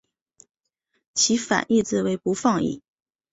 [1.13, 2.81] 其反义字为不放逸。